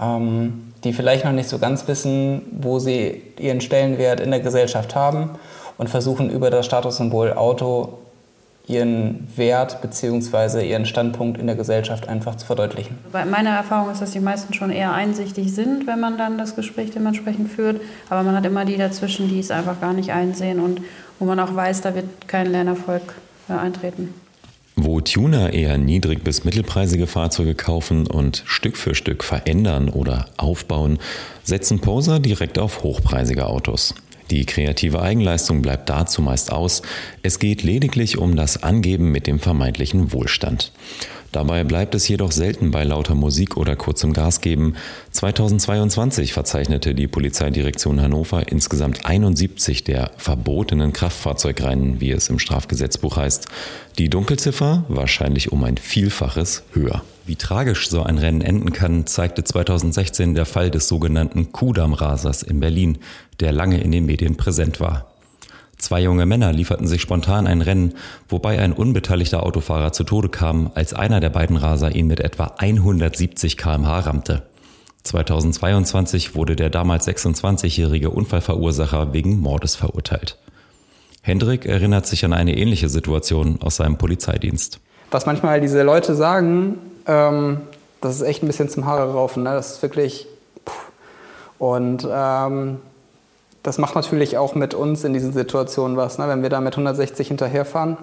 ähm, 0.00 0.72
die 0.84 0.92
vielleicht 0.92 1.24
noch 1.24 1.32
nicht 1.32 1.48
so 1.48 1.58
ganz 1.58 1.86
wissen, 1.86 2.42
wo 2.60 2.78
sie 2.78 3.22
ihren 3.38 3.60
Stellenwert 3.60 4.20
in 4.20 4.30
der 4.30 4.40
Gesellschaft 4.40 4.94
haben 4.94 5.30
und 5.78 5.88
versuchen 5.88 6.28
über 6.28 6.50
das 6.50 6.66
Statussymbol 6.66 7.32
Auto 7.34 7.98
ihren 8.66 9.26
Wert 9.36 9.82
bzw. 9.82 10.68
ihren 10.68 10.86
Standpunkt 10.86 11.38
in 11.38 11.46
der 11.46 11.56
Gesellschaft 11.56 12.08
einfach 12.08 12.36
zu 12.36 12.46
verdeutlichen. 12.46 12.98
Bei 13.10 13.24
meiner 13.24 13.50
Erfahrung 13.50 13.90
ist, 13.90 14.00
dass 14.00 14.12
die 14.12 14.20
meisten 14.20 14.54
schon 14.54 14.70
eher 14.70 14.92
einsichtig 14.92 15.52
sind, 15.52 15.86
wenn 15.86 16.00
man 16.00 16.18
dann 16.18 16.38
das 16.38 16.54
Gespräch 16.54 16.90
dementsprechend 16.90 17.50
führt. 17.50 17.80
Aber 18.08 18.22
man 18.22 18.36
hat 18.36 18.46
immer 18.46 18.64
die 18.64 18.76
dazwischen, 18.76 19.28
die 19.28 19.40
es 19.40 19.50
einfach 19.50 19.80
gar 19.80 19.92
nicht 19.92 20.12
einsehen 20.12 20.60
und 20.60 20.80
wo 21.18 21.24
man 21.24 21.40
auch 21.40 21.54
weiß, 21.54 21.82
da 21.82 21.94
wird 21.94 22.28
kein 22.28 22.50
Lernerfolg 22.50 23.02
äh, 23.48 23.52
eintreten. 23.52 24.14
Wo 24.76 25.00
Tuner 25.00 25.52
eher 25.52 25.76
niedrig 25.76 26.24
bis 26.24 26.44
mittelpreisige 26.44 27.06
Fahrzeuge 27.06 27.54
kaufen 27.54 28.06
und 28.06 28.42
Stück 28.46 28.78
für 28.78 28.94
Stück 28.94 29.24
verändern 29.24 29.90
oder 29.90 30.26
aufbauen, 30.38 30.98
setzen 31.42 31.80
Poser 31.80 32.18
direkt 32.18 32.58
auf 32.58 32.82
hochpreisige 32.82 33.46
Autos. 33.46 33.94
Die 34.30 34.46
kreative 34.46 35.02
Eigenleistung 35.02 35.60
bleibt 35.60 35.88
da 35.90 36.06
zumeist 36.06 36.52
aus. 36.52 36.82
Es 37.22 37.38
geht 37.38 37.62
lediglich 37.62 38.16
um 38.16 38.36
das 38.36 38.62
Angeben 38.62 39.10
mit 39.10 39.26
dem 39.26 39.40
vermeintlichen 39.40 40.12
Wohlstand. 40.12 40.72
Dabei 41.32 41.62
bleibt 41.62 41.94
es 41.94 42.08
jedoch 42.08 42.32
selten 42.32 42.72
bei 42.72 42.82
lauter 42.82 43.14
Musik 43.14 43.56
oder 43.56 43.76
kurzem 43.76 44.12
Gas 44.12 44.40
geben. 44.40 44.74
2022 45.12 46.32
verzeichnete 46.32 46.94
die 46.94 47.06
Polizeidirektion 47.06 48.00
Hannover 48.00 48.50
insgesamt 48.50 49.06
71 49.06 49.84
der 49.84 50.10
verbotenen 50.16 50.92
Kraftfahrzeugrennen, 50.92 52.00
wie 52.00 52.10
es 52.10 52.28
im 52.28 52.40
Strafgesetzbuch 52.40 53.16
heißt. 53.16 53.46
Die 53.98 54.08
Dunkelziffer 54.08 54.84
wahrscheinlich 54.88 55.52
um 55.52 55.62
ein 55.62 55.76
Vielfaches 55.76 56.64
höher. 56.72 57.02
Wie 57.26 57.36
tragisch 57.36 57.88
so 57.88 58.02
ein 58.02 58.18
Rennen 58.18 58.40
enden 58.40 58.72
kann, 58.72 59.06
zeigte 59.06 59.44
2016 59.44 60.34
der 60.34 60.46
Fall 60.46 60.70
des 60.70 60.88
sogenannten 60.88 61.52
Kudamm-Rasers 61.52 62.42
in 62.42 62.58
Berlin, 62.58 62.98
der 63.38 63.52
lange 63.52 63.80
in 63.80 63.92
den 63.92 64.04
Medien 64.04 64.36
präsent 64.36 64.80
war. 64.80 65.09
Zwei 65.80 66.02
junge 66.02 66.26
Männer 66.26 66.52
lieferten 66.52 66.86
sich 66.86 67.00
spontan 67.00 67.46
ein 67.46 67.62
Rennen, 67.62 67.94
wobei 68.28 68.58
ein 68.58 68.74
unbeteiligter 68.74 69.42
Autofahrer 69.42 69.92
zu 69.92 70.04
Tode 70.04 70.28
kam, 70.28 70.70
als 70.74 70.92
einer 70.92 71.20
der 71.20 71.30
beiden 71.30 71.56
Raser 71.56 71.94
ihn 71.94 72.06
mit 72.06 72.20
etwa 72.20 72.52
170 72.58 73.56
km/h 73.56 74.00
rammte. 74.00 74.42
2022 75.02 76.34
wurde 76.34 76.54
der 76.54 76.68
damals 76.68 77.08
26-jährige 77.08 78.10
Unfallverursacher 78.10 79.14
wegen 79.14 79.40
Mordes 79.40 79.74
verurteilt. 79.74 80.36
Hendrik 81.22 81.64
erinnert 81.64 82.06
sich 82.06 82.26
an 82.26 82.34
eine 82.34 82.56
ähnliche 82.56 82.90
Situation 82.90 83.58
aus 83.62 83.76
seinem 83.76 83.96
Polizeidienst. 83.96 84.80
Was 85.10 85.24
manchmal 85.24 85.62
diese 85.62 85.82
Leute 85.82 86.14
sagen, 86.14 86.78
ähm, 87.06 87.62
das 88.02 88.16
ist 88.16 88.22
echt 88.22 88.42
ein 88.42 88.46
bisschen 88.46 88.68
zum 88.68 88.84
Haare 88.84 89.12
raufen. 89.12 89.42
Ne? 89.42 89.50
Das 89.50 89.72
ist 89.72 89.82
wirklich. 89.82 90.26
Pff. 90.68 90.90
Und 91.58 92.06
ähm, 92.10 92.78
das 93.62 93.78
macht 93.78 93.94
natürlich 93.94 94.38
auch 94.38 94.54
mit 94.54 94.74
uns 94.74 95.04
in 95.04 95.12
diesen 95.12 95.32
Situationen 95.32 95.96
was. 95.96 96.18
Ne? 96.18 96.28
Wenn 96.28 96.42
wir 96.42 96.50
da 96.50 96.60
mit 96.60 96.74
160 96.74 97.28
hinterherfahren 97.28 97.96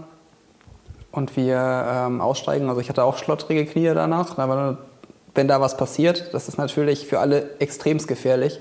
und 1.11 1.35
wir 1.35 1.85
ähm, 1.89 2.21
aussteigen, 2.21 2.69
also 2.69 2.79
ich 2.79 2.89
hatte 2.89 3.03
auch 3.03 3.17
schlottrige 3.17 3.65
Knie 3.65 3.91
danach, 3.93 4.37
aber 4.37 4.77
wenn 5.33 5.47
da 5.47 5.61
was 5.61 5.77
passiert, 5.77 6.33
das 6.33 6.47
ist 6.47 6.57
natürlich 6.57 7.07
für 7.07 7.19
alle 7.19 7.59
extremst 7.59 8.07
gefährlich. 8.07 8.59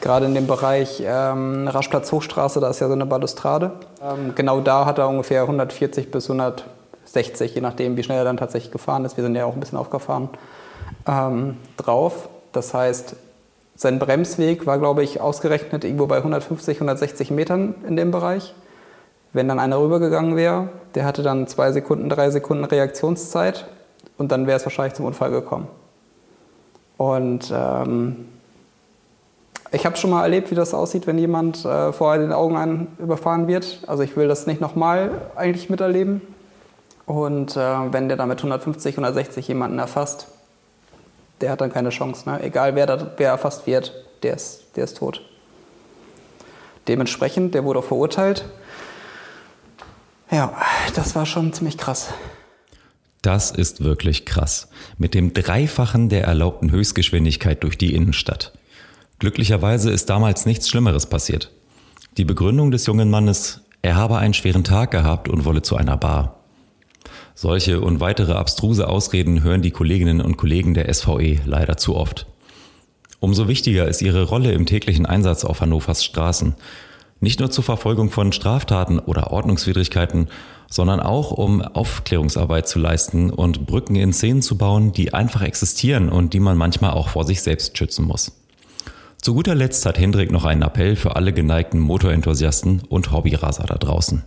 Gerade 0.00 0.26
in 0.26 0.34
dem 0.34 0.48
Bereich 0.48 1.00
ähm, 1.04 1.68
Raschplatz 1.68 2.10
Hochstraße, 2.10 2.58
da 2.58 2.70
ist 2.70 2.80
ja 2.80 2.88
so 2.88 2.94
eine 2.94 3.06
Balustrade. 3.06 3.72
Ähm, 4.02 4.34
genau 4.34 4.60
da 4.60 4.84
hat 4.84 4.98
er 4.98 5.08
ungefähr 5.08 5.42
140 5.42 6.10
bis 6.10 6.28
160, 6.28 7.54
je 7.54 7.60
nachdem, 7.60 7.96
wie 7.96 8.02
schnell 8.02 8.18
er 8.18 8.24
dann 8.24 8.36
tatsächlich 8.36 8.72
gefahren 8.72 9.04
ist. 9.04 9.16
Wir 9.16 9.22
sind 9.22 9.36
ja 9.36 9.44
auch 9.44 9.54
ein 9.54 9.60
bisschen 9.60 9.78
aufgefahren, 9.78 10.28
ähm, 11.06 11.56
drauf. 11.76 12.28
Das 12.50 12.74
heißt, 12.74 13.14
sein 13.82 13.98
Bremsweg 13.98 14.66
war, 14.66 14.78
glaube 14.78 15.02
ich, 15.02 15.20
ausgerechnet 15.20 15.84
irgendwo 15.84 16.06
bei 16.06 16.18
150, 16.18 16.76
160 16.76 17.30
Metern 17.30 17.74
in 17.86 17.96
dem 17.96 18.10
Bereich. 18.10 18.54
Wenn 19.32 19.48
dann 19.48 19.58
einer 19.58 19.80
rübergegangen 19.80 20.36
wäre, 20.36 20.68
der 20.94 21.04
hatte 21.04 21.22
dann 21.22 21.46
zwei 21.46 21.72
Sekunden, 21.72 22.08
drei 22.08 22.30
Sekunden 22.30 22.64
Reaktionszeit 22.64 23.66
und 24.18 24.30
dann 24.30 24.46
wäre 24.46 24.56
es 24.56 24.64
wahrscheinlich 24.64 24.94
zum 24.94 25.06
Unfall 25.06 25.30
gekommen. 25.30 25.66
Und 26.96 27.52
ähm, 27.54 28.28
ich 29.72 29.86
habe 29.86 29.96
schon 29.96 30.10
mal 30.10 30.22
erlebt, 30.22 30.50
wie 30.50 30.54
das 30.54 30.74
aussieht, 30.74 31.06
wenn 31.06 31.18
jemand 31.18 31.64
äh, 31.64 31.92
vor 31.92 32.16
den 32.18 32.32
Augen 32.32 32.56
einen 32.56 32.88
überfahren 32.98 33.48
wird. 33.48 33.80
Also 33.86 34.02
ich 34.02 34.16
will 34.16 34.28
das 34.28 34.46
nicht 34.46 34.60
nochmal 34.60 35.10
eigentlich 35.34 35.70
miterleben. 35.70 36.20
Und 37.06 37.56
äh, 37.56 37.92
wenn 37.92 38.08
der 38.08 38.16
dann 38.16 38.28
mit 38.28 38.38
150, 38.38 38.94
160 38.94 39.48
jemanden 39.48 39.78
erfasst, 39.78 40.28
der 41.42 41.50
hat 41.50 41.60
dann 41.60 41.72
keine 41.72 41.90
Chance. 41.90 42.28
Ne? 42.28 42.42
Egal 42.42 42.74
wer, 42.74 42.86
da, 42.86 43.12
wer 43.16 43.30
erfasst 43.30 43.66
wird, 43.66 43.92
der 44.22 44.34
ist, 44.34 44.64
der 44.76 44.84
ist 44.84 44.96
tot. 44.96 45.20
Dementsprechend, 46.88 47.54
der 47.54 47.64
wurde 47.64 47.80
auch 47.80 47.84
verurteilt. 47.84 48.44
Ja, 50.30 50.56
das 50.94 51.14
war 51.14 51.26
schon 51.26 51.52
ziemlich 51.52 51.76
krass. 51.76 52.08
Das 53.20 53.50
ist 53.50 53.84
wirklich 53.84 54.24
krass. 54.24 54.68
Mit 54.98 55.14
dem 55.14 55.32
Dreifachen 55.34 56.08
der 56.08 56.24
erlaubten 56.24 56.70
Höchstgeschwindigkeit 56.72 57.62
durch 57.62 57.78
die 57.78 57.94
Innenstadt. 57.94 58.52
Glücklicherweise 59.20 59.90
ist 59.92 60.10
damals 60.10 60.46
nichts 60.46 60.68
Schlimmeres 60.68 61.06
passiert. 61.06 61.52
Die 62.16 62.24
Begründung 62.24 62.72
des 62.72 62.86
jungen 62.86 63.10
Mannes, 63.10 63.60
er 63.82 63.94
habe 63.94 64.18
einen 64.18 64.34
schweren 64.34 64.64
Tag 64.64 64.90
gehabt 64.90 65.28
und 65.28 65.44
wolle 65.44 65.62
zu 65.62 65.76
einer 65.76 65.96
Bar. 65.96 66.41
Solche 67.42 67.80
und 67.80 67.98
weitere 67.98 68.34
abstruse 68.34 68.86
Ausreden 68.86 69.42
hören 69.42 69.62
die 69.62 69.72
Kolleginnen 69.72 70.20
und 70.20 70.36
Kollegen 70.36 70.74
der 70.74 70.94
SVE 70.94 71.40
leider 71.44 71.76
zu 71.76 71.96
oft. 71.96 72.26
Umso 73.18 73.48
wichtiger 73.48 73.88
ist 73.88 74.00
ihre 74.00 74.22
Rolle 74.22 74.52
im 74.52 74.64
täglichen 74.64 75.06
Einsatz 75.06 75.44
auf 75.44 75.60
Hannovers 75.60 76.04
Straßen. 76.04 76.54
Nicht 77.18 77.40
nur 77.40 77.50
zur 77.50 77.64
Verfolgung 77.64 78.10
von 78.10 78.30
Straftaten 78.30 79.00
oder 79.00 79.32
Ordnungswidrigkeiten, 79.32 80.28
sondern 80.70 81.00
auch 81.00 81.32
um 81.32 81.62
Aufklärungsarbeit 81.62 82.68
zu 82.68 82.78
leisten 82.78 83.30
und 83.30 83.66
Brücken 83.66 83.96
in 83.96 84.12
Szenen 84.12 84.42
zu 84.42 84.56
bauen, 84.56 84.92
die 84.92 85.12
einfach 85.12 85.42
existieren 85.42 86.10
und 86.10 86.34
die 86.34 86.40
man 86.40 86.56
manchmal 86.56 86.92
auch 86.92 87.08
vor 87.08 87.24
sich 87.24 87.42
selbst 87.42 87.76
schützen 87.76 88.04
muss. 88.04 88.30
Zu 89.20 89.34
guter 89.34 89.56
Letzt 89.56 89.84
hat 89.84 89.98
Hendrik 89.98 90.30
noch 90.30 90.44
einen 90.44 90.62
Appell 90.62 90.94
für 90.94 91.16
alle 91.16 91.32
geneigten 91.32 91.80
Motorenthusiasten 91.80 92.82
und 92.88 93.10
Hobbyraser 93.10 93.64
da 93.64 93.74
draußen. 93.74 94.22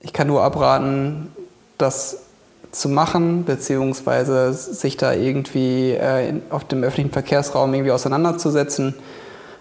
Ich 0.00 0.12
kann 0.12 0.26
nur 0.26 0.42
abraten, 0.42 1.28
dass 1.76 2.27
zu 2.70 2.88
machen, 2.88 3.44
beziehungsweise 3.44 4.52
sich 4.52 4.96
da 4.96 5.12
irgendwie 5.12 5.92
äh, 5.92 6.34
auf 6.50 6.64
dem 6.64 6.82
öffentlichen 6.82 7.10
Verkehrsraum 7.10 7.72
irgendwie 7.72 7.92
auseinanderzusetzen. 7.92 8.94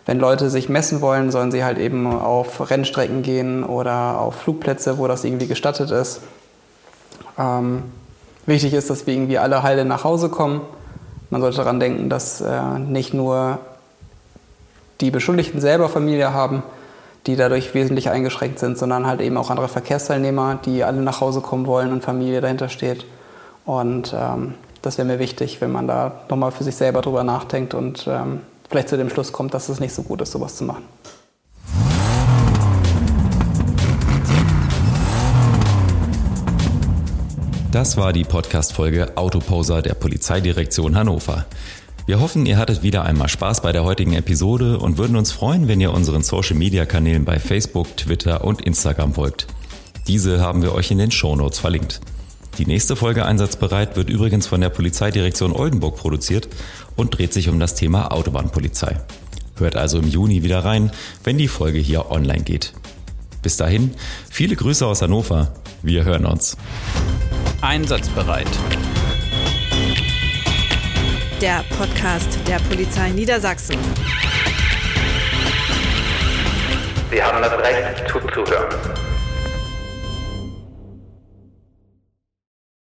Wenn 0.05 0.19
Leute 0.19 0.49
sich 0.49 0.69
messen 0.69 1.01
wollen, 1.01 1.31
sollen 1.31 1.51
sie 1.51 1.63
halt 1.63 1.77
eben 1.77 2.07
auf 2.07 2.69
Rennstrecken 2.69 3.23
gehen 3.23 3.63
oder 3.63 4.19
auf 4.19 4.35
Flugplätze, 4.35 4.97
wo 4.97 5.07
das 5.07 5.23
irgendwie 5.23 5.47
gestattet 5.47 5.91
ist. 5.91 6.21
Ähm, 7.37 7.83
wichtig 8.45 8.73
ist, 8.73 8.89
dass 8.89 9.05
wir 9.05 9.13
irgendwie 9.13 9.37
alle 9.37 9.63
heile 9.63 9.85
nach 9.85 10.03
Hause 10.03 10.29
kommen. 10.29 10.61
Man 11.29 11.41
sollte 11.41 11.57
daran 11.57 11.79
denken, 11.79 12.09
dass 12.09 12.41
äh, 12.41 12.79
nicht 12.79 13.13
nur 13.13 13.59
die 15.01 15.11
Beschuldigten 15.11 15.61
selber 15.61 15.89
Familie 15.89 16.33
haben, 16.33 16.63
die 17.27 17.35
dadurch 17.35 17.73
wesentlich 17.73 18.09
eingeschränkt 18.09 18.57
sind, 18.57 18.77
sondern 18.77 19.05
halt 19.05 19.19
eben 19.21 19.37
auch 19.37 19.49
andere 19.49 19.67
Verkehrsteilnehmer, 19.67 20.59
die 20.65 20.83
alle 20.83 21.01
nach 21.01 21.19
Hause 21.19 21.41
kommen 21.41 21.67
wollen 21.67 21.91
und 21.91 22.03
Familie 22.03 22.39
dahinter 22.39 22.69
steht. 22.69 23.05
Und 23.65 24.15
ähm, 24.17 24.53
das 24.81 24.97
wäre 24.97 25.07
mir 25.07 25.19
wichtig, 25.19 25.59
wenn 25.59 25.71
man 25.71 25.87
da 25.87 26.21
nochmal 26.29 26.51
für 26.51 26.63
sich 26.63 26.75
selber 26.75 27.01
drüber 27.01 27.25
nachdenkt 27.25 27.73
und 27.73 28.07
ähm, 28.07 28.41
vielleicht 28.69 28.87
zu 28.87 28.97
dem 28.97 29.09
Schluss 29.09 29.33
kommt, 29.33 29.53
dass 29.53 29.67
es 29.67 29.81
nicht 29.81 29.93
so 29.93 30.03
gut 30.03 30.21
ist, 30.21 30.31
sowas 30.31 30.55
zu 30.55 30.63
machen. 30.63 30.83
Das 37.73 37.97
war 37.97 38.13
die 38.13 38.23
Podcast-Folge 38.23 39.17
Autoposer 39.17 39.81
der 39.81 39.93
Polizeidirektion 39.93 40.95
Hannover. 40.95 41.45
Wir 42.07 42.21
hoffen, 42.21 42.45
ihr 42.45 42.57
hattet 42.57 42.83
wieder 42.83 43.03
einmal 43.03 43.27
Spaß 43.27 43.61
bei 43.61 43.73
der 43.73 43.83
heutigen 43.83 44.13
Episode 44.13 44.79
und 44.79 44.97
würden 44.97 45.17
uns 45.17 45.33
freuen, 45.33 45.67
wenn 45.67 45.81
ihr 45.81 45.93
unseren 45.93 46.23
Social-Media-Kanälen 46.23 47.25
bei 47.25 47.37
Facebook, 47.37 47.97
Twitter 47.97 48.45
und 48.45 48.61
Instagram 48.61 49.13
folgt. 49.13 49.47
Diese 50.07 50.39
haben 50.39 50.61
wir 50.61 50.73
euch 50.73 50.89
in 50.89 50.99
den 50.99 51.11
Shownotes 51.11 51.59
verlinkt. 51.59 51.99
Die 52.59 52.65
nächste 52.65 52.95
Folge 52.95 53.25
Einsatzbereit 53.25 53.97
wird 53.97 54.09
übrigens 54.09 54.47
von 54.47 54.61
der 54.61 54.69
Polizeidirektion 54.69 55.51
Oldenburg 55.51 55.97
produziert 55.97 56.47
und 56.95 57.17
dreht 57.17 57.33
sich 57.33 57.49
um 57.49 57.59
das 57.59 57.75
Thema 57.75 58.13
Autobahnpolizei. 58.13 59.01
Hört 59.57 59.75
also 59.75 59.99
im 59.99 60.07
Juni 60.07 60.43
wieder 60.43 60.63
rein, 60.63 60.91
wenn 61.25 61.37
die 61.37 61.49
Folge 61.49 61.79
hier 61.79 62.09
online 62.09 62.43
geht. 62.43 62.71
Bis 63.41 63.57
dahin, 63.57 63.93
viele 64.29 64.55
Grüße 64.55 64.87
aus 64.87 65.01
Hannover. 65.01 65.53
Wir 65.83 66.05
hören 66.05 66.25
uns. 66.25 66.55
Einsatzbereit. 67.59 68.47
Der 71.41 71.63
Podcast 71.77 72.39
der 72.47 72.57
Polizei 72.67 73.09
Niedersachsen. 73.09 73.77
Sie 77.11 77.21
haben 77.21 77.41
das 77.43 77.53
Recht 77.59 78.09
zuzuhören. 78.09 78.96